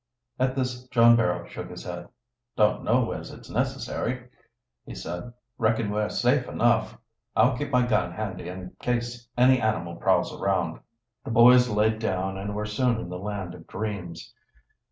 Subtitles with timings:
[0.39, 2.09] At this John Barrow shook his head.
[2.57, 4.29] "Don't know as it's necessary,"
[4.83, 5.31] he said.
[5.59, 6.97] "Reckon we're safe enough.
[7.35, 10.79] I'll keep my gun handy, in case any animal prowls around."
[11.23, 14.33] The boys laid down and were soon in the land of dreams.